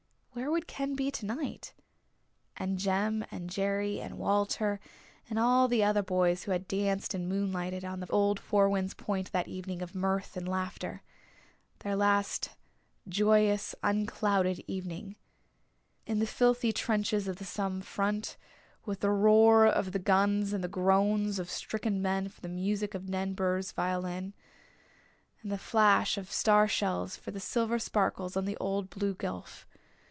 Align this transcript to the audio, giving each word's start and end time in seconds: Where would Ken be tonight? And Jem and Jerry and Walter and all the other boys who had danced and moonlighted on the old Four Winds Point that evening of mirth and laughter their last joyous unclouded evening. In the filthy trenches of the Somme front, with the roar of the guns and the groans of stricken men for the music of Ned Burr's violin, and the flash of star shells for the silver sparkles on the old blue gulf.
Where 0.33 0.49
would 0.49 0.65
Ken 0.65 0.95
be 0.95 1.11
tonight? 1.11 1.73
And 2.55 2.79
Jem 2.79 3.25
and 3.31 3.49
Jerry 3.49 3.99
and 3.99 4.17
Walter 4.17 4.79
and 5.29 5.37
all 5.37 5.67
the 5.67 5.83
other 5.83 6.01
boys 6.01 6.43
who 6.43 6.51
had 6.51 6.69
danced 6.69 7.13
and 7.13 7.27
moonlighted 7.27 7.83
on 7.83 7.99
the 7.99 8.09
old 8.09 8.39
Four 8.39 8.69
Winds 8.69 8.93
Point 8.93 9.33
that 9.33 9.49
evening 9.49 9.81
of 9.81 9.93
mirth 9.93 10.37
and 10.37 10.47
laughter 10.47 11.03
their 11.79 11.97
last 11.97 12.51
joyous 13.09 13.75
unclouded 13.83 14.63
evening. 14.67 15.17
In 16.07 16.19
the 16.19 16.25
filthy 16.25 16.71
trenches 16.71 17.27
of 17.27 17.35
the 17.35 17.45
Somme 17.45 17.81
front, 17.81 18.37
with 18.85 19.01
the 19.01 19.11
roar 19.11 19.67
of 19.67 19.91
the 19.91 19.99
guns 19.99 20.53
and 20.53 20.63
the 20.63 20.67
groans 20.69 21.39
of 21.39 21.51
stricken 21.51 22.01
men 22.01 22.29
for 22.29 22.39
the 22.39 22.49
music 22.49 22.95
of 22.95 23.09
Ned 23.09 23.35
Burr's 23.35 23.73
violin, 23.73 24.33
and 25.43 25.51
the 25.51 25.57
flash 25.57 26.17
of 26.17 26.31
star 26.31 26.69
shells 26.69 27.17
for 27.17 27.31
the 27.31 27.41
silver 27.41 27.77
sparkles 27.77 28.37
on 28.37 28.45
the 28.45 28.57
old 28.57 28.89
blue 28.89 29.13
gulf. 29.13 29.67